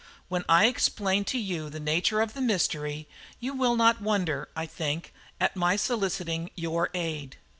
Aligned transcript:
When 0.29 0.43
I 0.49 0.65
explain 0.65 1.25
to 1.25 1.37
you 1.37 1.69
the 1.69 1.79
nature 1.79 2.21
of 2.21 2.33
the 2.33 2.41
mystery, 2.41 3.07
you 3.39 3.53
will 3.53 3.75
not 3.75 4.01
wonder, 4.01 4.49
I 4.55 4.65
think, 4.65 5.13
at 5.39 5.55
my 5.55 5.75
soliciting 5.75 6.49
your 6.55 6.89
aid." 6.95 7.37